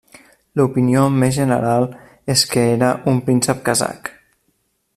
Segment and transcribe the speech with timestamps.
[0.59, 1.85] L'opinió més general
[2.35, 4.11] és que era un príncep kazakh.